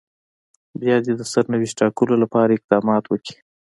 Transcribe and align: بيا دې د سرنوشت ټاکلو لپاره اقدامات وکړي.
بيا 0.79 0.95
دې 1.05 1.13
د 1.17 1.21
سرنوشت 1.31 1.75
ټاکلو 1.79 2.15
لپاره 2.23 2.51
اقدامات 2.57 3.03
وکړي. 3.07 3.35